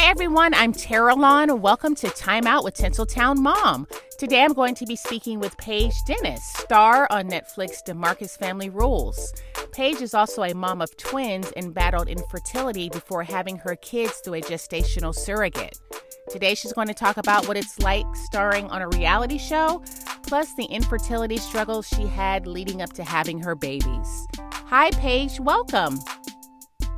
[0.00, 0.54] Hi, everyone.
[0.54, 1.60] I'm Tara Lawn.
[1.60, 3.88] Welcome to Time Out with Tinseltown Mom.
[4.16, 9.34] Today, I'm going to be speaking with Paige Dennis, star on Netflix DeMarcus Family Rules.
[9.72, 14.34] Paige is also a mom of twins and battled infertility before having her kids through
[14.34, 15.76] a gestational surrogate.
[16.30, 19.82] Today, she's going to talk about what it's like starring on a reality show,
[20.22, 24.28] plus the infertility struggles she had leading up to having her babies.
[24.52, 25.40] Hi, Paige.
[25.40, 25.98] Welcome.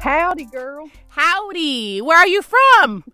[0.00, 0.90] Howdy, girl.
[1.10, 2.00] Howdy.
[2.02, 3.04] Where are you from?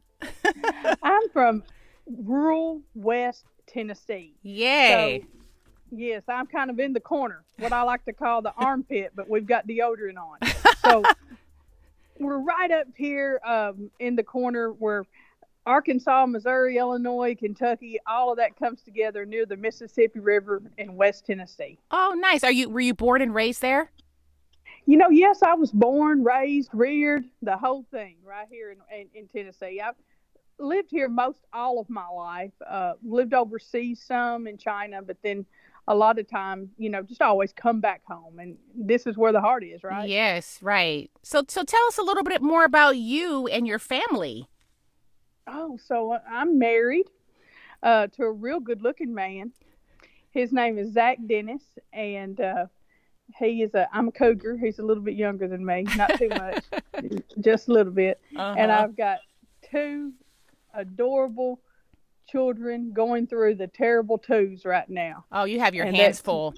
[1.03, 1.63] I'm from
[2.07, 4.35] rural West Tennessee.
[4.43, 5.23] Yay.
[5.23, 5.27] So,
[5.96, 9.29] yes, I'm kind of in the corner, what I like to call the armpit, but
[9.29, 10.39] we've got deodorant on.
[10.87, 11.03] So
[12.21, 15.04] we're right up here um, in the corner where
[15.67, 21.26] Arkansas, Missouri, Illinois, Kentucky, all of that comes together near the Mississippi River in West
[21.26, 21.76] Tennessee.
[21.90, 22.45] Oh, nice.
[22.45, 23.90] Are you were you born and raised there?
[24.89, 29.09] You know, yes, I was born, raised, reared, the whole thing right here in, in,
[29.14, 29.81] in Tennessee.
[29.81, 29.96] I've
[30.59, 32.53] lived here most all of my life.
[32.65, 35.45] Uh, lived overseas some in China, but then
[35.89, 39.33] a lot of time, you know, just always come back home, and this is where
[39.33, 40.09] the heart is, right?
[40.09, 41.11] Yes, right.
[41.23, 44.48] So, so tell us a little bit more about you and your family.
[45.48, 47.07] Oh, so uh, I'm married
[47.83, 49.53] uh, to a real good-looking man.
[50.31, 52.67] His name is Zach Dennis, and uh,
[53.39, 54.57] he is a I'm a cougar.
[54.57, 56.65] He's a little bit younger than me, not too much,
[57.41, 58.21] just a little bit.
[58.37, 58.55] Uh-huh.
[58.57, 59.19] And I've got
[59.71, 60.13] two
[60.75, 61.61] adorable
[62.29, 65.25] children going through the terrible twos right now.
[65.33, 66.55] Oh, you have your and hands full.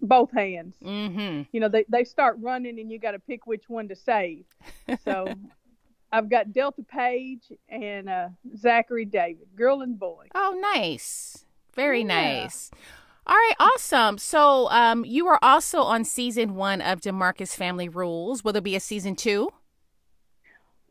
[0.00, 0.76] Both hands.
[0.82, 1.42] Mm-hmm.
[1.52, 4.44] You know, they, they start running and you got to pick which one to save.
[5.04, 5.32] So
[6.12, 10.26] I've got Delta Page and uh, Zachary David, girl and boy.
[10.34, 11.44] Oh, nice.
[11.74, 12.06] Very yeah.
[12.06, 12.70] nice.
[13.28, 14.16] All right, awesome.
[14.16, 18.42] So, um, you are also on season one of DeMarcus Family Rules.
[18.42, 19.50] Will there be a season two?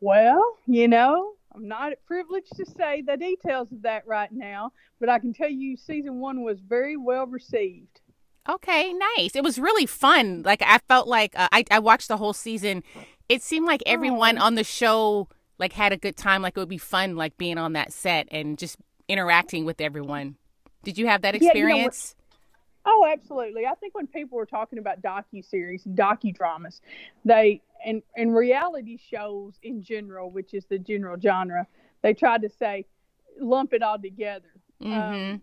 [0.00, 5.08] Well, you know, I'm not privileged to say the details of that right now, but
[5.08, 8.00] I can tell you season one was very well received.
[8.48, 9.34] Okay, nice.
[9.34, 10.42] It was really fun.
[10.44, 12.84] Like I felt like uh, I I watched the whole season.
[13.28, 14.44] It seemed like everyone oh.
[14.44, 15.28] on the show
[15.58, 16.40] like had a good time.
[16.40, 18.76] Like it would be fun, like being on that set and just
[19.08, 20.36] interacting with everyone.
[20.84, 22.14] Did you have that experience?
[22.14, 22.17] Yeah, you know,
[22.84, 23.66] Oh, absolutely.
[23.66, 26.80] I think when people were talking about docu series and docudramas,
[27.24, 31.66] they and and reality shows in general, which is the general genre,
[32.02, 32.86] they tried to say
[33.40, 34.48] lump it all together.
[34.82, 35.34] Mm-hmm.
[35.34, 35.42] Um,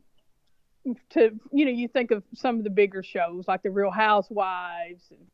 [1.11, 5.03] to you know, you think of some of the bigger shows like the Real Housewives,
[5.09, 5.25] and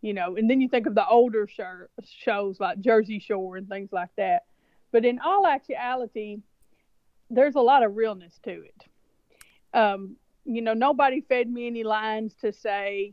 [0.00, 3.68] you know, and then you think of the older show, shows like Jersey Shore and
[3.68, 4.44] things like that.
[4.92, 6.38] But in all actuality,
[7.30, 8.84] there's a lot of realness to it.
[9.74, 10.16] Um,
[10.48, 13.12] you know, nobody fed me any lines to say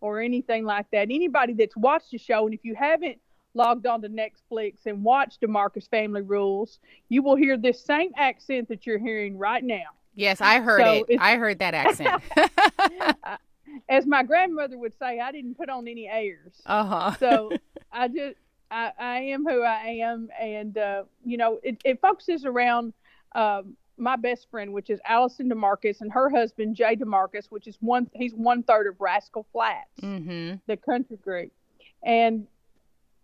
[0.00, 1.02] or anything like that.
[1.10, 3.18] Anybody that's watched the show, and if you haven't
[3.54, 6.78] logged on to Netflix and watched DeMarcus Family Rules,
[7.10, 9.84] you will hear this same accent that you're hearing right now.
[10.14, 11.18] Yes, I heard so it.
[11.20, 12.22] I heard that accent.
[13.88, 16.60] As my grandmother would say, I didn't put on any airs.
[16.64, 17.16] Uh huh.
[17.18, 17.52] so
[17.92, 18.36] I just,
[18.70, 22.94] I, I am who I am, and uh, you know, it, it focuses around
[23.34, 27.76] um, my best friend, which is Allison DeMarcus, and her husband Jay DeMarcus, which is
[27.80, 30.56] one he's one third of Rascal Flatts, mm-hmm.
[30.66, 31.52] the country group,
[32.02, 32.46] and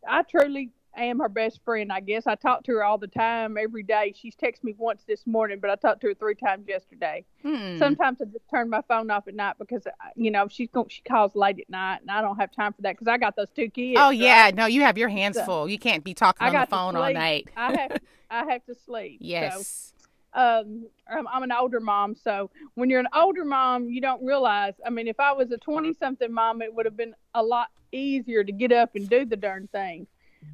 [0.07, 1.93] I truly am her best friend.
[1.93, 4.15] I guess I talk to her all the time, every day.
[4.17, 7.25] She's texted me once this morning, but I talked to her three times yesterday.
[7.43, 7.79] Hmm.
[7.79, 11.03] Sometimes I just turn my phone off at night because uh, you know she's she
[11.03, 13.51] calls late at night, and I don't have time for that because I got those
[13.55, 13.99] two kids.
[14.01, 14.55] Oh yeah, right?
[14.55, 15.69] no, you have your hands so, full.
[15.69, 17.49] You can't be talking on the phone all night.
[17.57, 17.99] I have
[18.31, 19.19] I have to sleep.
[19.21, 19.93] Yes.
[19.93, 19.98] So
[20.35, 24.75] um, I'm an older mom, so when you're an older mom, you don't realize.
[24.85, 27.69] I mean, if I was a 20 something mom, it would have been a lot
[27.93, 30.07] easier to get up and do the darn thing.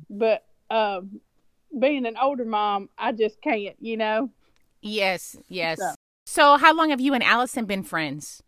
[0.08, 1.20] But um,
[1.78, 4.30] being an older mom, I just can't, you know?
[4.80, 5.78] Yes, yes.
[5.78, 5.94] So,
[6.26, 8.42] so, how long have you and Allison been friends?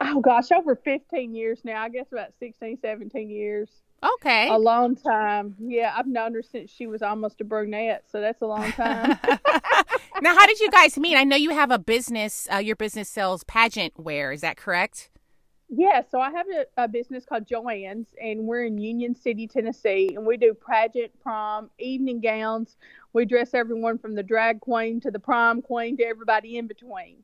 [0.00, 1.82] Oh, gosh, over 15 years now.
[1.82, 3.68] I guess about 16, 17 years.
[4.02, 4.48] Okay.
[4.48, 5.56] A long time.
[5.58, 9.18] Yeah, I've known her since she was almost a brunette, so that's a long time.
[10.22, 11.16] now, how did you guys meet?
[11.16, 12.46] I know you have a business.
[12.52, 14.30] Uh, your business sells pageant wear.
[14.30, 15.10] Is that correct?
[15.70, 20.14] Yeah, so I have a, a, business called Joanne's, and we're in Union City, Tennessee,
[20.14, 22.76] and we do pageant, prom, evening gowns.
[23.12, 27.18] We dress everyone from the drag queen to the prom queen to everybody in between.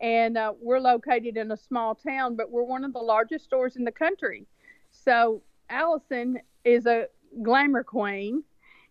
[0.00, 3.76] And uh, we're located in a small town, but we're one of the largest stores
[3.76, 4.46] in the country.
[4.90, 7.06] So Allison is a
[7.42, 8.42] glamour queen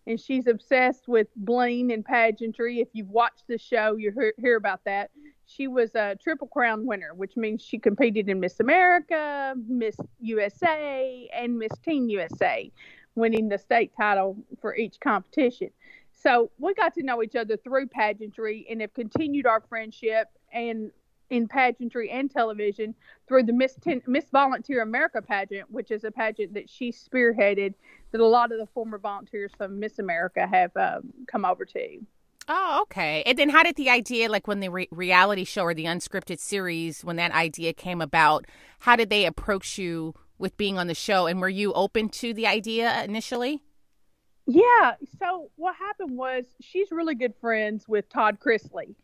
[0.06, 2.80] and she's obsessed with bling and pageantry.
[2.80, 5.10] If you've watched the show, you hear, hear about that.
[5.46, 11.28] She was a Triple Crown winner, which means she competed in Miss America, Miss USA,
[11.32, 12.70] and Miss Teen USA,
[13.14, 15.70] winning the state title for each competition.
[16.12, 20.90] So we got to know each other through pageantry and have continued our friendship and
[21.30, 22.94] in pageantry and television
[23.26, 27.74] through the Miss, Ten- Miss Volunteer America pageant, which is a pageant that she spearheaded
[28.12, 31.98] that a lot of the former volunteers from Miss America have um, come over to.
[32.46, 33.22] Oh, okay.
[33.24, 36.38] And then how did the idea, like when the re- reality show or the unscripted
[36.38, 38.44] series, when that idea came about,
[38.80, 41.26] how did they approach you with being on the show?
[41.26, 43.62] And were you open to the idea initially?
[44.46, 44.96] Yeah.
[45.18, 48.94] So what happened was she's really good friends with Todd Chrisley.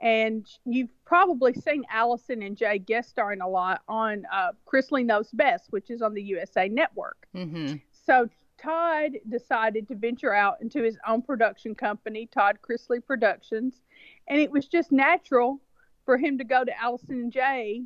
[0.00, 5.30] And you've probably seen Allison and Jay guest starring a lot on uh, Chrisley Knows
[5.32, 7.26] Best, which is on the USA Network.
[7.36, 7.76] Mm-hmm.
[8.06, 13.82] So Todd decided to venture out into his own production company, Todd Chrisley Productions,
[14.28, 15.60] and it was just natural
[16.04, 17.82] for him to go to Allison and Jay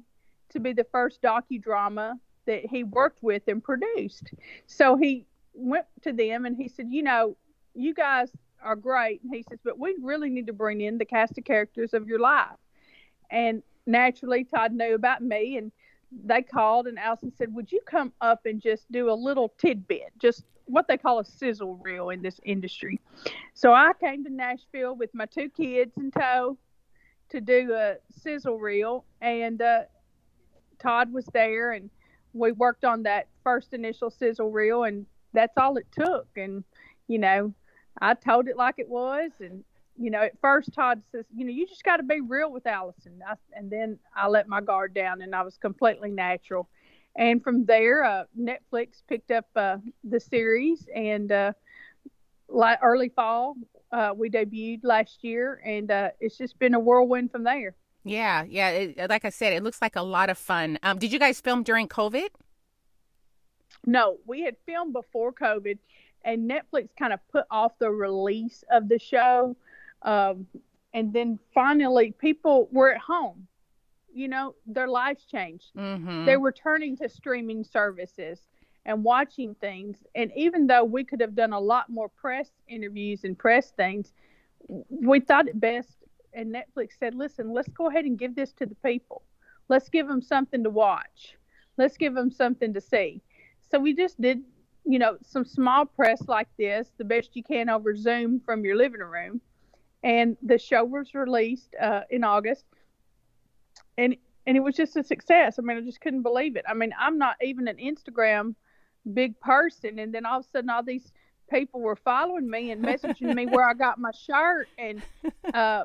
[0.51, 2.15] to be the first docudrama
[2.47, 4.31] that he worked with and produced.
[4.67, 7.37] So he went to them and he said, "You know,
[7.75, 8.31] you guys
[8.65, 9.23] are great.
[9.23, 12.09] And he says, but we really need to bring in the cast of characters of
[12.09, 12.57] your life.
[13.31, 15.71] And naturally, Todd knew about me, and
[16.25, 20.13] they called, and Allison said, would you come up and just do a little tidbit,
[20.19, 23.01] just what they call a sizzle reel in this industry.
[23.53, 26.57] So I came to Nashville with my two kids in tow
[27.31, 29.83] to do a sizzle reel, and uh,
[30.79, 31.91] Todd was there, and
[32.33, 36.29] we worked on that first initial sizzle reel, and that's all it took.
[36.37, 36.65] And
[37.09, 37.53] you know,
[38.01, 39.65] I told it like it was, and
[39.97, 42.67] you know, at first Todd says, you know, you just got to be real with
[42.67, 46.69] Allison, I, and then I let my guard down, and I was completely natural.
[47.17, 51.53] And from there, uh, Netflix picked up uh, the series, and uh,
[52.49, 53.55] like early fall,
[53.93, 57.77] uh, we debuted last year, and uh, it's just been a whirlwind from there.
[58.05, 58.71] Yeah, yeah.
[58.71, 60.79] It, like I said, it looks like a lot of fun.
[60.83, 62.29] Um, did you guys film during COVID?
[63.87, 65.79] No, we had filmed before COVID,
[66.25, 69.57] and Netflix kind of put off the release of the show.
[70.03, 70.47] Um,
[70.93, 73.47] and then finally, people were at home.
[74.13, 75.75] You know, their lives changed.
[75.77, 76.25] Mm-hmm.
[76.25, 78.41] They were turning to streaming services
[78.87, 79.97] and watching things.
[80.15, 84.13] And even though we could have done a lot more press interviews and press things,
[84.89, 85.97] we thought it best.
[86.33, 89.23] And Netflix said, listen, let's go ahead and give this to the people.
[89.69, 91.37] Let's give them something to watch.
[91.77, 93.21] Let's give them something to see.
[93.71, 94.43] So we just did
[94.85, 98.77] you know, some small press like this, the best you can over Zoom from your
[98.77, 99.41] living room.
[100.03, 102.65] And the show was released uh, in August,
[103.97, 104.17] and
[104.47, 105.59] and it was just a success.
[105.59, 106.65] I mean, I just couldn't believe it.
[106.69, 108.55] I mean, I'm not even an Instagram
[109.15, 111.11] big person, and then all of a sudden, all these
[111.51, 115.03] people were following me and messaging me where I got my shirt and,
[115.55, 115.85] uh,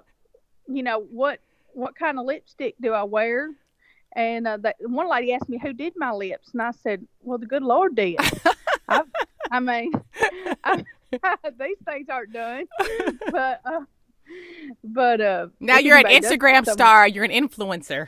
[0.68, 1.40] you know, what
[1.74, 3.52] what kind of lipstick do I wear?
[4.16, 7.38] And uh, that, one lady asked me who did my lips, and I said, "Well,
[7.38, 8.20] the good Lord did."
[8.90, 9.02] I,
[9.52, 9.92] I mean,
[10.64, 10.84] I,
[11.60, 12.66] these things aren't done,
[13.32, 13.82] but uh,
[14.84, 17.08] but uh, now you're an Instagram star.
[17.08, 18.08] You're an influencer.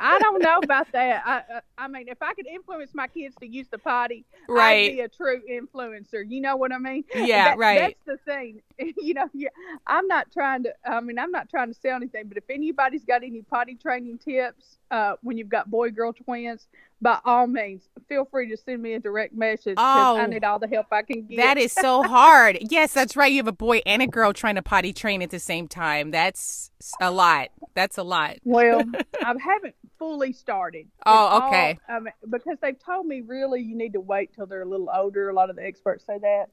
[0.00, 1.22] I don't know about that.
[1.24, 4.90] I, uh, I mean, if I could influence my kids to use the potty, right.
[4.90, 6.24] I'd be a true influencer.
[6.26, 7.04] You know what I mean?
[7.14, 7.96] Yeah, that, right.
[8.06, 8.62] That's the thing.
[9.00, 9.50] you know, yeah,
[9.86, 10.74] I'm not trying to.
[10.84, 14.18] I mean, I'm not trying to sell anything, but if anybody's got any potty training
[14.18, 16.66] tips uh, when you've got boy girl twins,
[17.02, 20.44] by all means, feel free to send me a direct message because oh, I need
[20.44, 21.36] all the help I can get.
[21.36, 22.58] That is so hard.
[22.70, 23.30] yes, that's right.
[23.30, 26.12] You have a boy and a girl trying to potty train at the same time.
[26.12, 27.48] That's a lot.
[27.74, 28.36] That's a lot.
[28.44, 28.84] Well,
[29.20, 30.86] I haven't fully started.
[31.04, 31.78] Oh, okay.
[31.88, 34.90] All, um, because they've told me really you need to wait till they're a little
[34.94, 35.28] older.
[35.28, 36.46] A lot of the experts say that.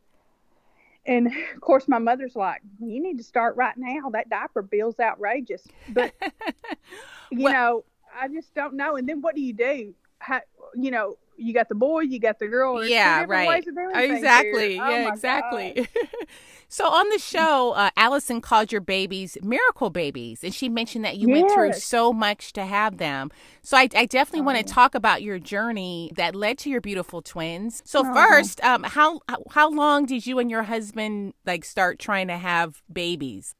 [1.06, 4.10] And of course, my mother's like, "You need to start right now.
[4.10, 6.14] That diaper bill's outrageous." But
[7.32, 7.84] you well, know,
[8.20, 8.96] I just don't know.
[8.96, 9.94] And then what do you do?
[10.20, 10.42] How,
[10.76, 12.86] you know, you got the boy, you got the girl.
[12.86, 13.64] yeah, right.
[13.96, 14.80] exactly.
[14.80, 15.88] Oh, yeah, exactly.
[16.68, 21.18] so on the show, uh, Allison called your babies miracle babies, and she mentioned that
[21.18, 21.42] you yes.
[21.42, 23.32] went through so much to have them.
[23.62, 24.44] So I, I definitely oh.
[24.44, 27.82] want to talk about your journey that led to your beautiful twins.
[27.86, 28.14] So oh.
[28.14, 29.22] first, um, how
[29.52, 33.56] how long did you and your husband like start trying to have babies?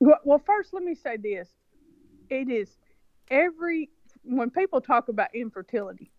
[0.00, 1.48] Well, well first, let me say this:
[2.28, 2.68] it is
[3.30, 3.90] every
[4.24, 6.10] when people talk about infertility,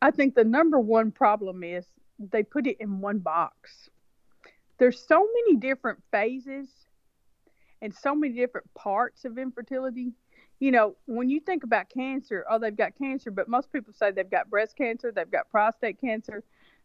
[0.00, 1.86] I think the number one problem is
[2.18, 3.90] they put it in one box.
[4.78, 6.68] There's so many different phases
[7.82, 10.12] and so many different parts of infertility.
[10.58, 14.10] You know, when you think about cancer, oh, they've got cancer, but most people say
[14.10, 16.42] they've got breast cancer, they've got prostate cancer,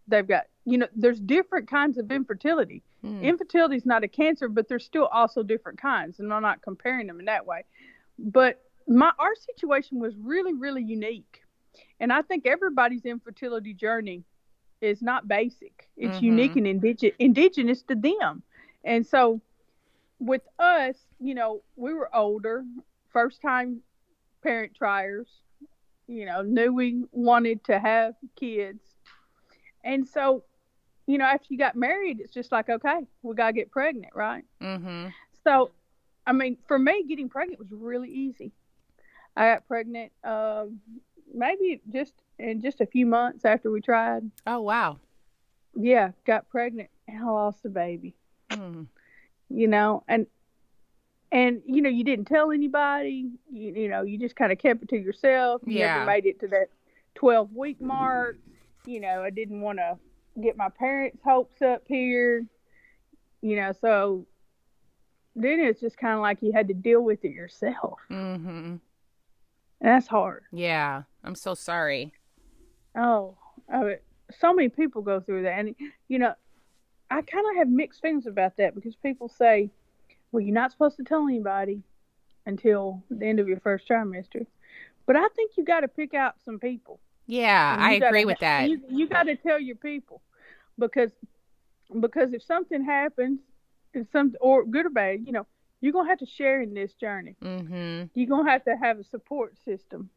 [0.08, 2.84] they've got, you know, there's different kinds of infertility.
[3.04, 3.24] Mm.
[3.24, 7.08] Infertility is not a cancer, but there's still also different kinds, and I'm not comparing
[7.08, 7.64] them in that way.
[8.20, 8.62] But
[8.92, 11.42] my our situation was really, really unique
[12.02, 14.24] and I think everybody's infertility journey
[14.82, 15.88] is not basic.
[15.96, 16.26] It's mm-hmm.
[16.26, 18.42] unique and indig- indigenous to them.
[18.84, 19.40] And so
[20.20, 22.66] with us, you know, we were older,
[23.14, 23.82] first time
[24.42, 25.28] parent triers,
[26.08, 28.82] you know, knew we wanted to have kids.
[29.84, 30.44] And so,
[31.06, 34.14] you know, after you got married, it's just like, okay, we got to get pregnant,
[34.16, 34.44] right?
[34.60, 35.10] Mm-hmm.
[35.44, 35.70] So,
[36.26, 38.52] I mean, for me, getting pregnant was really easy.
[39.36, 40.80] I got pregnant um,
[41.34, 44.30] maybe just in just a few months after we tried.
[44.46, 44.98] Oh, wow.
[45.76, 48.16] Yeah, got pregnant and I lost the baby.
[48.50, 48.88] Mm.
[49.50, 50.28] You know, and
[51.32, 53.30] and you know you didn't tell anybody.
[53.50, 55.62] You, you know, you just kind of kept it to yourself.
[55.66, 55.94] You Yeah.
[56.00, 56.68] never made it to that
[57.16, 58.38] twelve week mark.
[58.86, 59.98] You know, I didn't want to
[60.42, 62.46] get my parents' hopes up here.
[63.42, 64.26] You know, so
[65.36, 68.76] then it's just kind of like you had to deal with it yourself, Mm-hmm.
[69.82, 70.44] And that's hard.
[70.52, 71.04] Yeah.
[71.24, 72.14] I'm so sorry.
[72.96, 73.36] Oh,
[73.72, 73.98] oh I mean,
[74.40, 75.76] so many people go through that, and
[76.08, 76.34] you know,
[77.10, 79.70] I kind of have mixed feelings about that because people say,
[80.32, 81.84] "Well, you're not supposed to tell anybody
[82.46, 84.46] until the end of your first trimester,"
[85.06, 87.00] but I think you got to pick out some people.
[87.28, 88.70] Yeah, I gotta agree with that.
[88.70, 90.22] You, you got to tell your people
[90.78, 91.12] because
[92.00, 93.40] because if something happens,
[93.94, 95.46] if some or good or bad, you know,
[95.82, 97.36] you're gonna have to share in this journey.
[97.44, 98.06] mm-hmm.
[98.14, 100.10] You're gonna have to have a support system.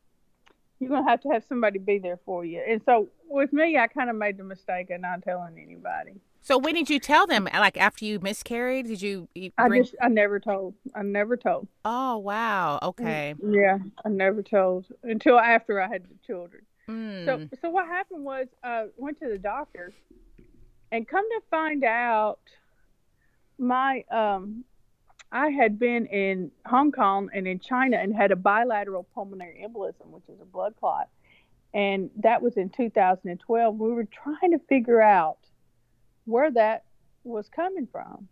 [0.78, 2.62] You're gonna have to have somebody be there for you.
[2.66, 6.20] And so with me, I kind of made the mistake of not telling anybody.
[6.42, 7.48] So when did you tell them?
[7.52, 8.86] Like after you miscarried?
[8.86, 10.74] Did you, you I just I never told.
[10.94, 11.68] I never told.
[11.86, 12.78] Oh, wow.
[12.82, 13.34] Okay.
[13.42, 16.62] Yeah, I never told until after I had the children.
[16.86, 17.24] Mm.
[17.24, 19.94] So so what happened was uh went to the doctor
[20.92, 22.40] and come to find out
[23.58, 24.64] my um
[25.34, 30.06] I had been in Hong Kong and in China and had a bilateral pulmonary embolism,
[30.10, 31.08] which is a blood clot.
[31.74, 33.76] And that was in 2012.
[33.76, 35.38] We were trying to figure out
[36.24, 36.84] where that
[37.24, 38.28] was coming from.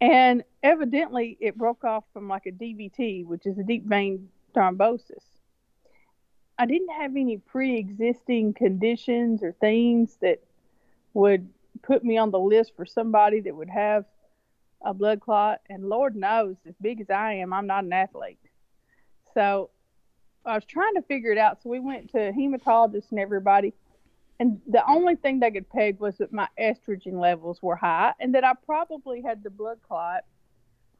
[0.00, 5.22] And evidently it broke off from like a DVT, which is a deep vein thrombosis.
[6.58, 10.42] I didn't have any pre-existing conditions or things that
[11.12, 11.46] would
[11.82, 14.06] put me on the list for somebody that would have
[14.84, 15.60] a blood clot.
[15.68, 18.38] And Lord knows, as big as I am, I'm not an athlete.
[19.34, 19.70] So
[20.44, 21.62] I was trying to figure it out.
[21.62, 23.74] So we went to hematologists and everybody.
[24.40, 28.34] And the only thing they could peg was that my estrogen levels were high and
[28.34, 30.24] that I probably had the blood clot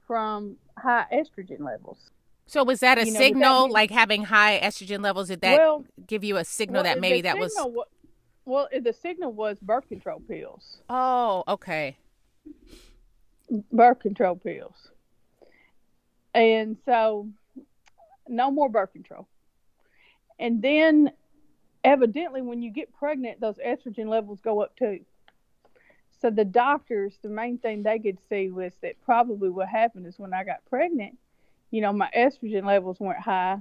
[0.07, 2.11] from high estrogen levels.
[2.47, 5.29] So was that a You know, would that signal, like having high estrogen levels?
[5.29, 7.55] Did that well, give you a signal well, that maybe that was?
[7.55, 7.87] signal
[8.47, 10.79] well, the signal was birth control pills.
[10.89, 11.97] Oh, okay.
[13.73, 14.91] Birth control pills.
[16.35, 17.29] And so
[18.29, 19.29] no more birth control.
[20.39, 21.13] And then
[21.85, 25.01] evidently when you get pregnant those estrogen levels go up too.
[26.21, 30.19] So the doctors, the main thing they could see was that probably what happened is
[30.19, 31.19] when I got pregnant,
[31.71, 33.59] you know, my estrogen levels weren't high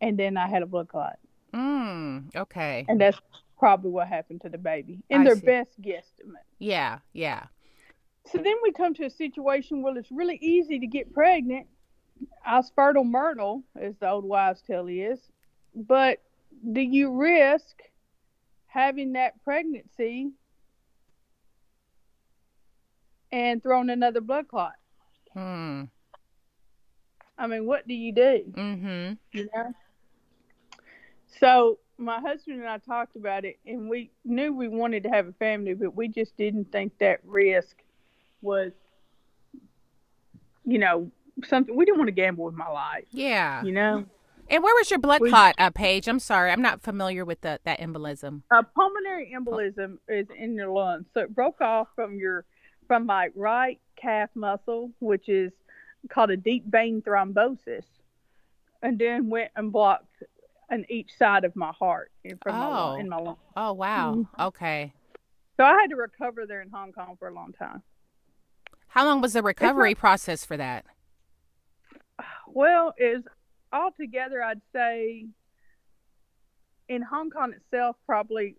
[0.00, 1.18] and then I had a blood clot.
[1.54, 2.84] Mm, okay.
[2.88, 3.18] And that's
[3.58, 5.46] probably what happened to the baby in I their see.
[5.46, 6.44] best guesstimate.
[6.58, 7.44] Yeah, yeah.
[8.26, 11.66] So then we come to a situation where it's really easy to get pregnant.
[12.44, 15.18] I fertile myrtle, as the old wives' tale is.
[15.74, 16.22] But
[16.72, 17.82] do you risk
[18.66, 20.30] having that pregnancy
[23.30, 24.74] and throwing another blood clot?
[25.32, 25.84] Hmm.
[27.36, 28.44] I mean, what do you do?
[28.52, 29.14] Mm-hmm.
[29.32, 29.72] You know?
[31.40, 35.26] So my husband and I talked about it, and we knew we wanted to have
[35.26, 37.76] a family, but we just didn't think that risk
[38.42, 38.72] was,
[40.64, 41.10] you know,
[41.44, 41.74] something.
[41.74, 43.62] We didn't want to gamble with my life, Yeah.
[43.62, 44.04] you know.
[44.50, 46.08] And where was your blood We- clot, uh, Paige?
[46.08, 48.42] I'm sorry, I'm not familiar with the, that embolism.
[48.50, 52.44] A pulmonary embolism is in your lungs, so it broke off from your
[52.88, 55.52] from my right calf muscle, which is
[56.10, 57.84] called a deep vein thrombosis,
[58.82, 60.22] and then went and blocked
[60.70, 62.70] on each side of my heart and from my Oh.
[62.70, 63.36] lung, in my lung.
[63.56, 64.14] Oh, wow.
[64.16, 64.40] Mm-hmm.
[64.42, 64.92] Okay.
[65.56, 67.82] So I had to recover there in Hong Kong for a long time.
[68.92, 70.84] How long was the recovery process for that?
[72.46, 73.22] Well, is
[73.72, 75.24] altogether, I'd say
[76.90, 78.56] in Hong Kong itself, probably,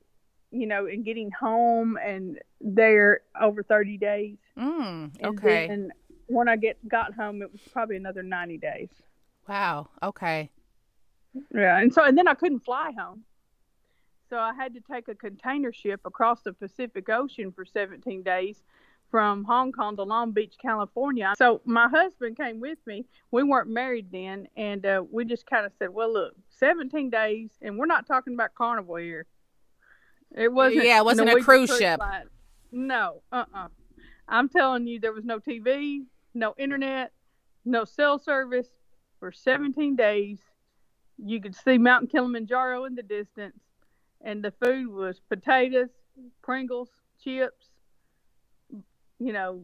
[0.49, 4.37] you know, in getting home and there over 30 days.
[4.57, 5.67] Mm, And okay.
[5.67, 5.91] then
[6.25, 8.89] when I get got home, it was probably another 90 days.
[9.47, 9.89] Wow.
[10.01, 10.49] Okay.
[11.53, 13.23] Yeah, and so and then I couldn't fly home.
[14.31, 18.63] So I had to take a container ship across the Pacific Ocean for 17 days
[19.13, 21.35] from Hong Kong to Long Beach, California.
[21.37, 23.05] So my husband came with me.
[23.29, 27.51] We weren't married then, and uh, we just kind of said, "Well, look, 17 days,
[27.61, 29.27] and we're not talking about Carnival here.
[30.35, 30.85] It wasn't.
[30.85, 31.99] Yeah, it wasn't a Norwegian cruise ship.
[31.99, 32.25] line.
[32.71, 33.67] No, uh, uh
[34.27, 37.11] I'm telling you, there was no TV, no internet,
[37.65, 38.69] no cell service
[39.19, 40.39] for 17 days.
[41.23, 43.59] You could see Mountain Kilimanjaro in the distance,
[44.21, 45.89] and the food was potatoes,
[46.41, 46.89] Pringles,
[47.23, 47.72] chips.
[49.23, 49.61] You know,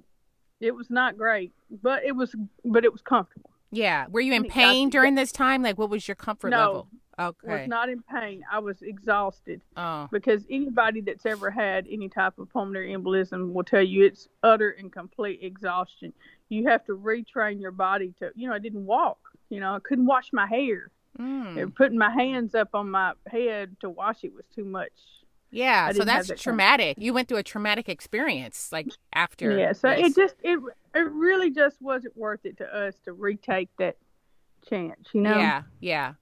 [0.61, 1.51] it was not great,
[1.81, 3.49] but it was, but it was comfortable.
[3.71, 4.05] Yeah.
[4.09, 5.61] Were you in pain during this time?
[5.61, 6.87] Like, what was your comfort no, level?
[7.19, 7.59] Okay.
[7.59, 8.43] Was not in pain.
[8.49, 9.61] I was exhausted.
[9.75, 10.07] Oh.
[10.11, 14.69] Because anybody that's ever had any type of pulmonary embolism will tell you it's utter
[14.79, 16.13] and complete exhaustion.
[16.47, 19.19] You have to retrain your body to, you know, I didn't walk.
[19.49, 20.89] You know, I couldn't wash my hair.
[21.19, 21.75] Mm.
[21.75, 24.93] Putting my hands up on my head to wash it was too much.
[25.51, 26.95] Yeah, so that's that traumatic.
[26.95, 27.03] Kind of...
[27.03, 29.57] You went through a traumatic experience, like after.
[29.57, 30.11] Yeah, so this.
[30.11, 30.59] it just it
[30.93, 33.97] it really just wasn't worth it to us to retake that
[34.67, 35.37] chance, you know.
[35.37, 36.13] Yeah, yeah.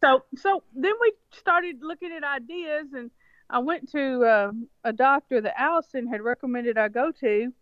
[0.00, 3.10] So so then we started looking at ideas, and
[3.48, 4.52] I went to uh,
[4.84, 7.52] a doctor that Allison had recommended I go to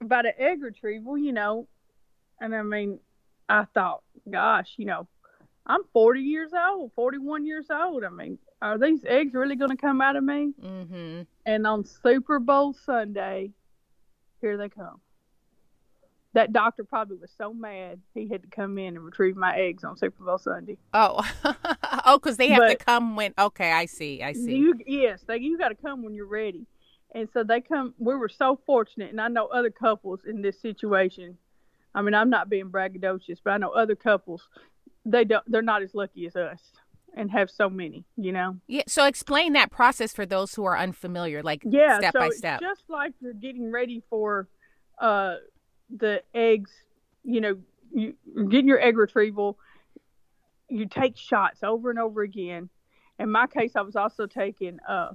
[0.00, 1.68] about an egg retrieval, you know.
[2.40, 3.00] And I mean,
[3.48, 5.08] I thought, gosh, you know,
[5.66, 8.04] I'm 40 years old, 41 years old.
[8.04, 10.52] I mean, are these eggs really going to come out of me?
[10.62, 11.22] Mm-hmm.
[11.44, 13.50] And on Super Bowl Sunday,
[14.40, 15.00] here they come
[16.36, 19.84] that doctor probably was so mad he had to come in and retrieve my eggs
[19.84, 20.76] on Super Bowl Sunday.
[20.92, 21.26] Oh,
[22.04, 23.32] oh, because they have but to come when.
[23.38, 24.22] Okay, I see.
[24.22, 24.54] I see.
[24.54, 26.66] You, yes, they, you got to come when you're ready.
[27.14, 27.94] And so they come.
[27.98, 31.38] We were so fortunate, and I know other couples in this situation.
[31.94, 34.46] I mean, I'm not being braggadocious, but I know other couples.
[35.06, 35.44] They don't.
[35.46, 36.60] They're not as lucky as us,
[37.16, 38.04] and have so many.
[38.16, 38.56] You know.
[38.66, 38.82] Yeah.
[38.86, 42.60] So explain that process for those who are unfamiliar, like yeah, step so by step.
[42.60, 44.48] just like you're getting ready for.
[44.98, 45.36] Uh,
[45.94, 46.70] the eggs,
[47.24, 47.56] you know,
[47.92, 48.14] you
[48.48, 49.58] getting your egg retrieval,
[50.68, 52.68] you take shots over and over again.
[53.18, 55.10] In my case, I was also taking uh,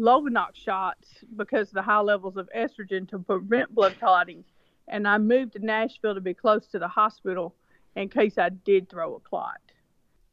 [0.00, 4.44] Lovenox shots because of the high levels of estrogen to prevent blood clotting.
[4.88, 7.54] And I moved to Nashville to be close to the hospital
[7.96, 9.60] in case I did throw a clot.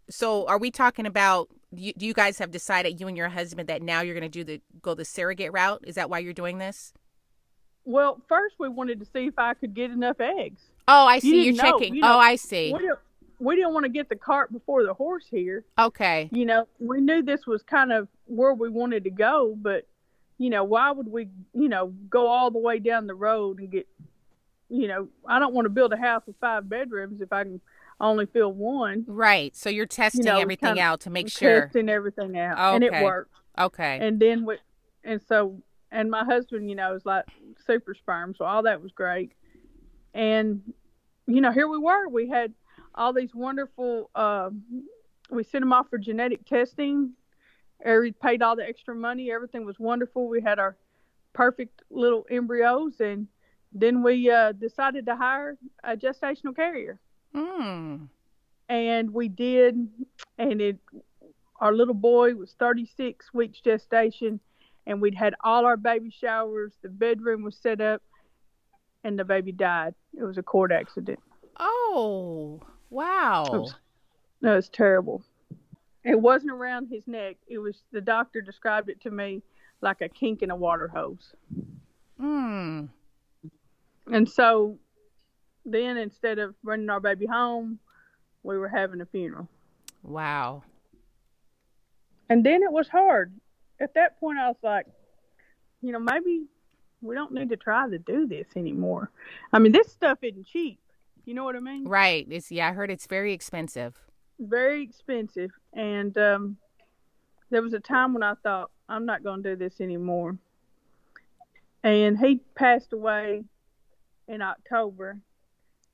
[0.09, 1.49] So, are we talking about?
[1.73, 4.43] Do you guys have decided, you and your husband, that now you're going to do
[4.43, 5.83] the go the surrogate route?
[5.87, 6.93] Is that why you're doing this?
[7.85, 10.61] Well, first we wanted to see if I could get enough eggs.
[10.87, 11.45] Oh, I see.
[11.45, 11.95] You are checking.
[11.95, 12.73] You know, oh, I see.
[12.73, 12.99] We didn't,
[13.39, 15.63] we didn't want to get the cart before the horse here.
[15.79, 16.29] Okay.
[16.31, 19.87] You know, we knew this was kind of where we wanted to go, but
[20.37, 23.71] you know, why would we, you know, go all the way down the road and
[23.71, 23.87] get,
[24.71, 27.61] you know, I don't want to build a house with five bedrooms if I can
[27.99, 29.03] only fill one.
[29.05, 29.55] Right.
[29.55, 31.63] So you're testing you know, everything out to make sure.
[31.63, 32.75] Testing everything out, okay.
[32.75, 33.35] and it worked.
[33.59, 33.99] Okay.
[34.01, 34.57] And then we,
[35.03, 37.25] and so and my husband, you know, was like
[37.65, 39.33] super sperm, so all that was great.
[40.13, 40.61] And
[41.27, 42.07] you know, here we were.
[42.07, 42.53] We had
[42.95, 44.09] all these wonderful.
[44.15, 44.51] Uh,
[45.29, 47.11] we sent them off for genetic testing.
[47.85, 49.31] We paid all the extra money.
[49.31, 50.27] Everything was wonderful.
[50.27, 50.77] We had our
[51.33, 53.27] perfect little embryos, and
[53.71, 56.99] then we uh, decided to hire a gestational carrier.
[57.35, 58.07] Mm.
[58.69, 59.87] And we did,
[60.37, 60.77] and it.
[61.59, 64.39] Our little boy was 36 weeks gestation
[64.85, 66.73] and we'd had all our baby showers.
[66.81, 68.01] The bedroom was set up,
[69.03, 69.93] and the baby died.
[70.17, 71.19] It was a cord accident.
[71.57, 73.45] Oh, wow!
[73.45, 73.75] It was,
[74.41, 75.23] no, it's terrible.
[76.03, 77.37] It wasn't around his neck.
[77.47, 79.43] It was the doctor described it to me
[79.81, 81.33] like a kink in a water hose.
[82.19, 82.85] Hmm.
[84.07, 84.77] And so
[85.65, 87.79] then instead of bringing our baby home,
[88.43, 89.47] we were having a funeral.
[90.03, 90.63] Wow.
[92.29, 93.33] And then it was hard
[93.81, 94.85] at that point, I was like,
[95.81, 96.43] you know, maybe
[97.01, 99.09] we don't need to try to do this anymore.
[99.51, 100.79] I mean, this stuff isn't cheap.
[101.25, 101.87] You know what I mean?
[101.87, 102.25] Right.
[102.29, 102.69] It's yeah.
[102.69, 103.95] I heard it's very expensive.
[104.39, 106.57] Very expensive, and um,
[107.51, 110.37] there was a time when I thought I'm not going to do this anymore.
[111.83, 113.43] And he passed away
[114.31, 115.19] in October,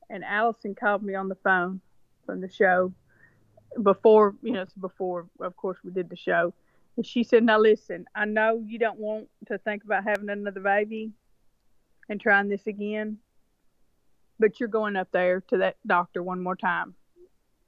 [0.09, 1.81] and Allison called me on the phone
[2.25, 2.93] from the show
[3.83, 6.53] before you know before of course we did the show
[6.97, 10.59] and she said, Now listen, I know you don't want to think about having another
[10.59, 11.11] baby
[12.09, 13.19] and trying this again,
[14.39, 16.95] but you're going up there to that doctor one more time.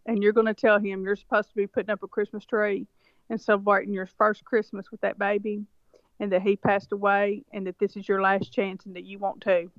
[0.08, 2.88] And you're going to tell him you're supposed to be putting up a Christmas tree
[3.30, 5.62] and celebrating your first Christmas with that baby
[6.20, 9.20] and that he passed away and that this is your last chance and that you
[9.20, 9.70] want to.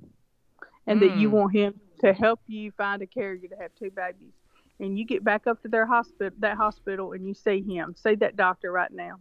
[0.87, 1.09] And mm.
[1.09, 1.35] that you hmm.
[1.35, 4.33] want him to help you find a carrier to have two babies.
[4.79, 7.95] And you get back up to their hospital that hospital and you see him.
[7.95, 9.19] See that doctor right now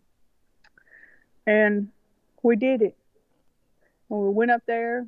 [1.46, 1.88] and
[2.42, 2.96] we did it.
[4.08, 5.06] And we went up there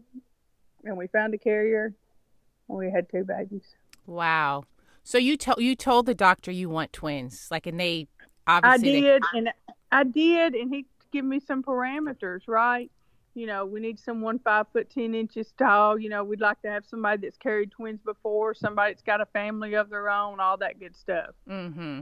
[0.84, 1.94] and we found a carrier
[2.68, 3.74] and we had two babies.
[4.06, 4.64] Wow.
[5.04, 8.08] So you told you told the doctor you want twins, like, and they
[8.46, 9.38] obviously I did, they...
[9.38, 9.52] and
[9.90, 12.90] I did, and he gave me some parameters, right?
[13.34, 15.98] You know, we need someone five foot ten inches tall.
[15.98, 19.26] You know, we'd like to have somebody that's carried twins before, somebody that's got a
[19.26, 21.30] family of their own, all that good stuff.
[21.48, 22.00] Mm-hmm.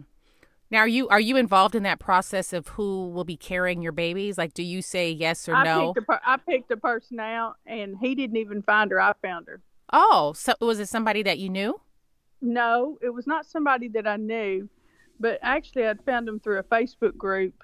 [0.72, 3.92] Now, are you are you involved in that process of who will be carrying your
[3.92, 4.38] babies?
[4.38, 5.92] Like, do you say yes or I no?
[5.92, 9.00] Picked a, I picked a person out, and he didn't even find her.
[9.00, 9.60] I found her.
[9.92, 11.80] Oh, so was it somebody that you knew?
[12.40, 14.68] No, it was not somebody that I knew,
[15.18, 17.54] but actually I'd found them through a Facebook group,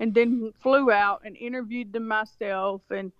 [0.00, 3.12] and then flew out and interviewed them myself, and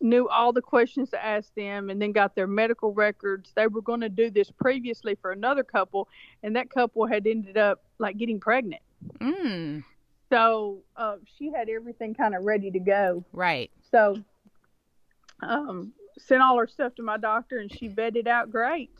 [0.00, 3.52] knew all the questions to ask them and then got their medical records.
[3.54, 6.08] They were going to do this previously for another couple,
[6.42, 8.82] and that couple had ended up like getting pregnant.
[9.18, 9.84] Mm.
[10.30, 13.24] So uh, she had everything kind of ready to go.
[13.32, 13.70] Right.
[13.90, 14.22] So
[15.42, 18.90] um, sent all her stuff to my doctor, and she vetted out great.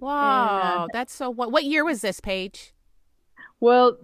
[0.00, 1.28] Wow, And, uh, that's so.
[1.30, 2.72] What what year was this, Paige?
[3.60, 3.98] Well,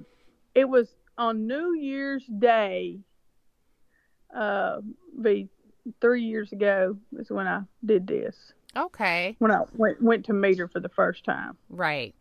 [0.55, 2.99] it was on New Year's Day.
[4.35, 4.81] Uh,
[5.23, 5.49] be
[6.01, 8.37] three years ago is when I did this.
[8.77, 11.57] Okay, When I went went to meet her for the first time.
[11.69, 12.15] right.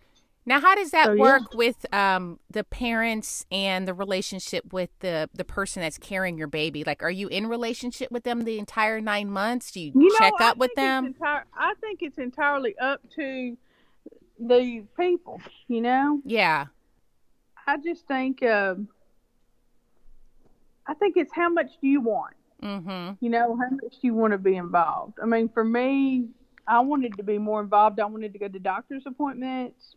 [0.46, 1.22] Now, how does that So, yeah.
[1.22, 6.48] work with um, the parents and the relationship with the the person that's carrying your
[6.50, 6.84] baby?
[6.84, 9.72] Like, are you in relationship with them the entire nine months?
[9.72, 11.06] Do you, You know, check I up with them?
[11.06, 13.58] Entire, I think it's entirely up to
[14.38, 15.42] the people.
[15.70, 16.66] You know, yeah.
[17.66, 18.88] I just think um,
[20.88, 22.36] I think it's how much do you want.
[22.62, 23.16] Mm-hmm.
[23.20, 25.20] you know, how much do you want to be involved?
[25.22, 26.30] I mean, for me,
[26.66, 28.00] I wanted to be more involved.
[28.00, 29.96] I wanted to go to doctor's appointments.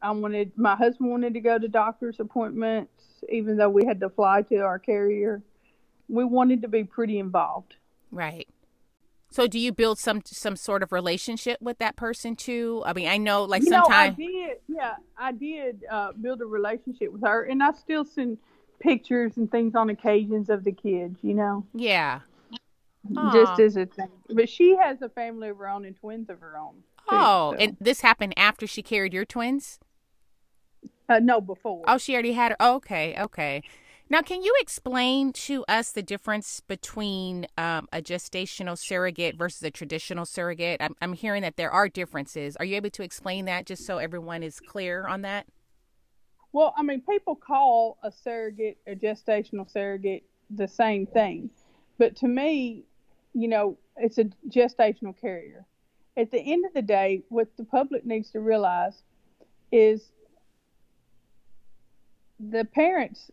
[0.00, 2.92] I wanted, my husband wanted to go to doctor's appointments,
[3.28, 5.42] even though we had to fly to our carrier.
[6.08, 7.74] We wanted to be pretty involved.
[8.12, 8.46] Right.
[9.34, 12.84] So, do you build some some sort of relationship with that person too?
[12.86, 16.46] I mean, I know like you know, I did, yeah, I did uh, build a
[16.46, 18.38] relationship with her, and I still send
[18.78, 22.20] pictures and things on occasions of the kids, you know, Yeah.
[23.32, 23.60] just Aw.
[23.60, 24.06] as a thing.
[24.30, 26.84] But she has a family of her own and twins of her own.
[27.10, 27.56] too, Oh, so.
[27.58, 29.80] and this happened after she carried your twins?
[31.08, 31.82] Uh, no, before.
[31.88, 32.62] Oh, she already had her.
[32.62, 33.62] Okay, okay.
[34.10, 39.70] Now, can you explain to us the difference between um, a gestational surrogate versus a
[39.70, 40.82] traditional surrogate?
[40.82, 42.54] I'm, I'm hearing that there are differences.
[42.56, 45.46] Are you able to explain that just so everyone is clear on that?
[46.52, 51.48] Well, I mean, people call a surrogate, a gestational surrogate, the same thing.
[51.98, 52.84] But to me,
[53.32, 55.64] you know, it's a gestational carrier.
[56.16, 59.02] At the end of the day, what the public needs to realize
[59.72, 60.12] is
[62.38, 63.30] the parents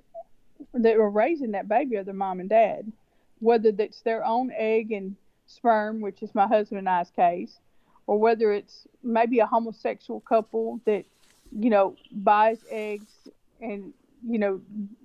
[0.73, 2.91] that are raising that baby are their mom and dad,
[3.39, 5.15] whether that's their own egg and
[5.47, 7.59] sperm, which is my husband and I's case,
[8.07, 11.05] or whether it's maybe a homosexual couple that,
[11.51, 13.11] you know, buys eggs
[13.59, 13.93] and,
[14.27, 14.61] you know,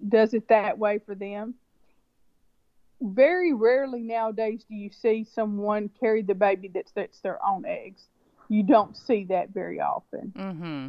[0.09, 1.55] does it that way for them.
[3.01, 8.03] Very rarely nowadays do you see someone carry the baby that's that's their own eggs.
[8.49, 10.33] You don't see that very often.
[10.37, 10.89] Mm-hmm.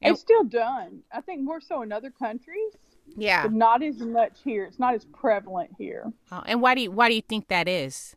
[0.00, 1.02] It's still done.
[1.12, 2.72] I think more so in other countries,
[3.16, 3.42] Yeah.
[3.42, 4.64] but not as much here.
[4.64, 6.12] It's not as prevalent here.
[6.32, 8.16] Oh, and why do you why do you think that is?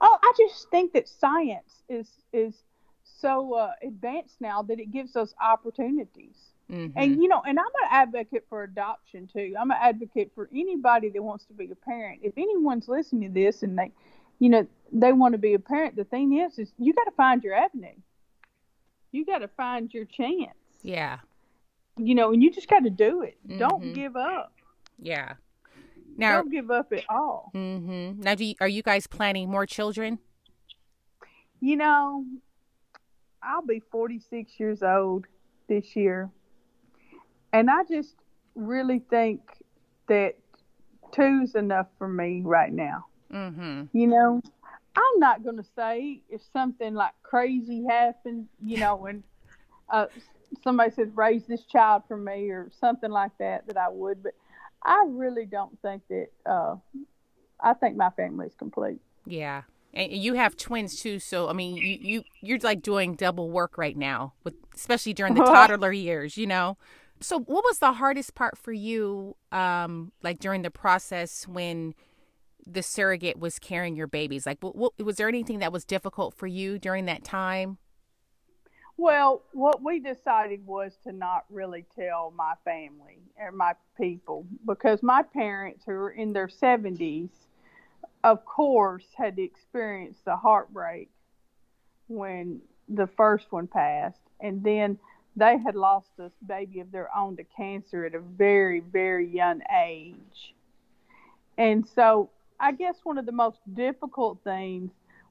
[0.00, 2.54] Oh, I just think that science is is
[3.02, 6.36] so uh, advanced now that it gives us opportunities.
[6.70, 6.92] Mhm.
[6.94, 9.54] And you know, and I'm an advocate for adoption too.
[9.58, 12.20] I'm an advocate for anybody that wants to be a parent.
[12.22, 13.90] If anyone's listening to this and they,
[14.38, 17.10] you know, they want to be a parent, the thing is, is you got to
[17.12, 17.94] find your avenue.
[19.12, 20.54] You got to find your chance.
[20.82, 21.18] yeah.
[22.06, 23.36] You know, and you just got to do it.
[23.58, 23.94] Don't Mhm.
[23.94, 24.52] give up.
[24.98, 25.34] Yeah.
[26.16, 27.50] Now, Don't give up at all.
[27.54, 28.20] mm-hmm.
[28.20, 30.18] now, do you, are you guys planning more children?
[31.60, 32.24] You know,
[33.42, 35.26] I'll be 46 years old
[35.68, 36.30] this year.
[37.52, 38.16] And I just
[38.54, 39.40] really think
[40.08, 40.36] that
[41.12, 43.06] two's enough for me right now.
[43.32, 43.84] Mm-hmm.
[43.96, 44.42] You know,
[44.96, 49.22] I'm not going to say if something like crazy happened, you know, and
[49.88, 50.06] uh,
[50.62, 54.22] somebody says, raise this child for me or something like that, that I would.
[54.22, 54.34] But
[54.82, 56.76] I really don't think that, uh,
[57.60, 59.00] I think my family's complete.
[59.26, 59.62] Yeah.
[59.92, 63.76] And you have twins too, so I mean, you you you're like doing double work
[63.76, 66.78] right now, with especially during the toddler years, you know.
[67.20, 71.94] So, what was the hardest part for you, um, like during the process when
[72.64, 74.46] the surrogate was carrying your babies?
[74.46, 77.78] Like, what, what was there anything that was difficult for you during that time?
[79.00, 85.02] Well, what we decided was to not really tell my family or my people because
[85.02, 87.30] my parents, who are in their 70s,
[88.24, 91.08] of course, had experienced the heartbreak
[92.08, 92.60] when
[92.90, 94.20] the first one passed.
[94.38, 94.98] And then
[95.34, 99.62] they had lost a baby of their own to cancer at a very, very young
[99.82, 100.54] age.
[101.56, 102.28] And so
[102.60, 104.90] I guess one of the most difficult things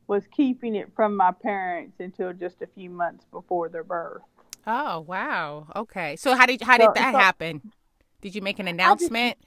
[0.09, 4.23] was keeping it from my parents until just a few months before their birth.
[4.65, 5.67] Oh wow.
[5.75, 6.15] Okay.
[6.15, 7.71] So how did how did So- that so- happen?
[8.21, 9.37] Did you make an announcement?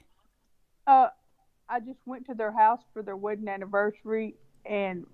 [0.87, 1.09] Uh,
[1.69, 5.05] I just went to their house for their wedding anniversary and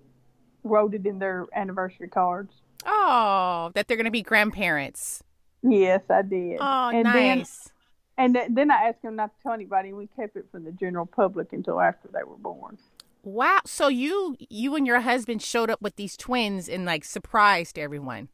[0.64, 2.54] wrote it in their anniversary cards.
[2.86, 5.22] Oh, that they're going to be grandparents.
[5.62, 6.58] Yes, I did.
[6.60, 7.68] Oh, and Then, nice.
[8.16, 10.64] and th- then I asked them not to tell anybody, and we kept it from
[10.64, 12.78] the general public until after they were born.
[13.22, 13.60] Wow.
[13.66, 18.28] So you you and your husband showed up with these twins and like surprised everyone.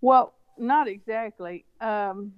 [0.00, 1.64] Well, not exactly.
[1.80, 2.32] Um,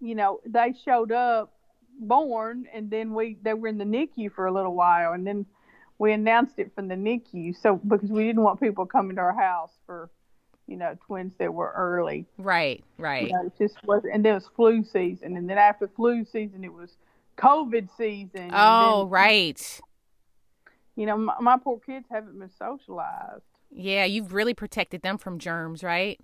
[0.00, 1.52] you know, they showed up
[1.98, 5.46] born, and then we they were in the NICU for a little while, and then
[5.98, 7.54] we announced it from the NICU.
[7.60, 10.08] So because we didn't want people coming to our house for,
[10.66, 12.24] you know, twins that were early.
[12.38, 12.82] Right.
[12.96, 13.26] Right.
[13.26, 16.24] You know, it just was, and then it was flu season, and then after flu
[16.24, 16.96] season, it was
[17.36, 18.50] COVID season.
[18.54, 19.80] Oh, then, right.
[21.00, 23.40] You know, my, my poor kids haven't been socialized.
[23.70, 26.20] Yeah, you've really protected them from germs, right?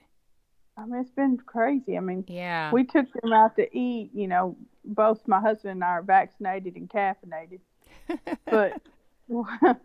[0.76, 1.96] I mean, it's been crazy.
[1.96, 2.70] I mean, Yeah.
[2.72, 4.10] we took them out to eat.
[4.12, 7.60] You know, both my husband and I are vaccinated and caffeinated,
[8.44, 8.82] but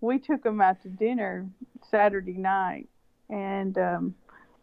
[0.00, 1.48] we took them out to dinner
[1.90, 2.88] Saturday night,
[3.28, 4.14] and um,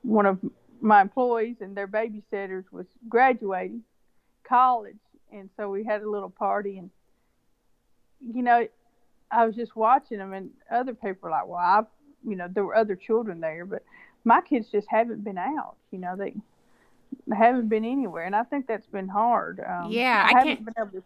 [0.02, 0.40] one of
[0.80, 3.84] my employees and their babysitters was graduating
[4.48, 4.96] college,
[5.34, 6.90] and so we had a little party, and
[8.34, 8.66] you know,
[9.34, 11.82] I was just watching them, and other people were like, "Well, I,"
[12.28, 13.84] you know, there were other children there, but
[14.24, 15.76] my kids just haven't been out.
[15.92, 16.36] You know, they
[17.36, 19.60] haven't been anywhere, and I think that's been hard.
[19.60, 21.04] Um, Yeah, I, I haven't can't- been able to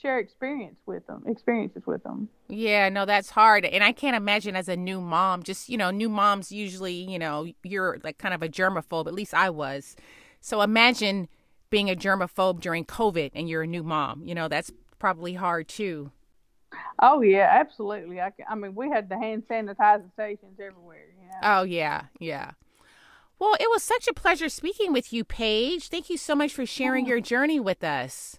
[0.00, 2.28] share experience with them, experiences with them.
[2.48, 3.64] Yeah, no, that's hard.
[3.64, 7.18] And I can't imagine as a new mom, just, you know, new moms usually, you
[7.18, 9.08] know, you're like kind of a germaphobe.
[9.08, 9.96] At least I was.
[10.40, 11.28] So imagine
[11.70, 14.22] being a germaphobe during COVID and you're a new mom.
[14.24, 16.12] You know, that's probably hard too.
[17.00, 18.20] Oh yeah, absolutely.
[18.20, 21.06] I, I mean, we had the hand sanitizing stations everywhere.
[21.20, 21.34] You know.
[21.42, 22.52] Oh, yeah, yeah.
[23.38, 25.88] Well, it was such a pleasure speaking with you, Paige.
[25.88, 28.38] Thank you so much for sharing your journey with us.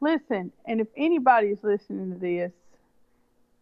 [0.00, 2.52] Listen, and if anybody's listening to this,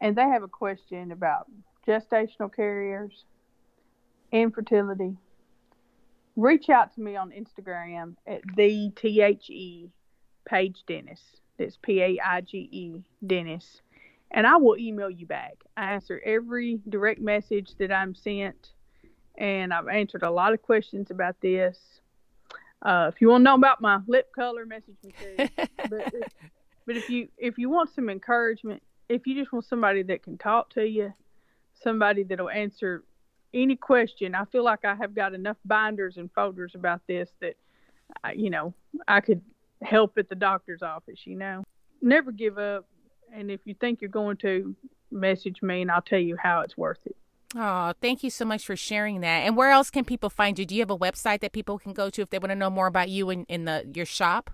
[0.01, 1.47] and they have a question about
[1.87, 3.25] gestational carriers,
[4.33, 5.17] infertility,
[6.35, 9.89] reach out to me on Instagram at the T H E
[10.45, 11.21] Paige Dennis.
[11.59, 13.81] That's P A I G E Dennis.
[14.37, 15.65] And I will email you back.
[15.79, 18.69] I answer every direct message that I'm sent,
[19.39, 21.79] and I've answered a lot of questions about this.
[22.83, 25.49] Uh, if you want to know about my lip color, message me too.
[25.89, 26.15] but,
[26.87, 30.37] but if you if you want some encouragement, if you just want somebody that can
[30.37, 31.15] talk to you,
[31.83, 33.05] somebody that'll answer
[33.55, 37.57] any question, I feel like I have got enough binders and folders about this that,
[38.23, 38.75] I, you know,
[39.09, 39.41] I could
[39.81, 41.21] help at the doctor's office.
[41.25, 41.65] You know,
[42.03, 42.87] never give up,
[43.33, 44.75] and if you think you're going to,
[45.11, 47.17] message me and I'll tell you how it's worth it.
[47.55, 49.45] Oh, thank you so much for sharing that.
[49.47, 50.67] And where else can people find you?
[50.67, 52.71] Do you have a website that people can go to if they want to know
[52.71, 54.51] more about you in, in the your shop?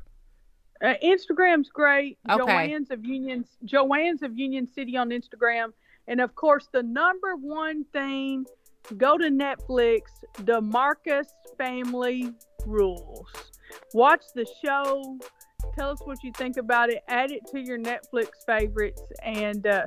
[0.85, 2.18] Uh, Instagram's great.
[2.28, 2.38] Okay.
[2.38, 5.72] Joanne's of Union Joanne's of Union City on Instagram,
[6.06, 8.44] and of course the number one thing,
[8.96, 10.02] go to Netflix.
[10.40, 12.32] DeMarcus Family
[12.66, 13.28] Rules.
[13.94, 15.18] Watch the show.
[15.76, 17.02] Tell us what you think about it.
[17.08, 19.87] Add it to your Netflix favorites, and uh,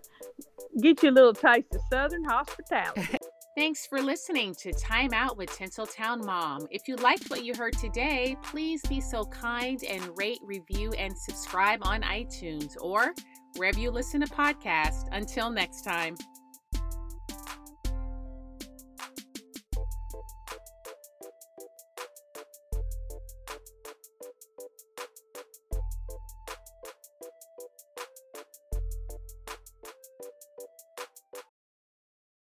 [0.82, 3.18] get you a little taste of Southern hospitality.
[3.56, 6.68] Thanks for listening to Time Out with Tinseltown Mom.
[6.72, 11.18] If you liked what you heard today, please be so kind and rate, review, and
[11.18, 13.14] subscribe on iTunes or
[13.56, 15.08] wherever you listen to podcasts.
[15.14, 16.18] Until next time.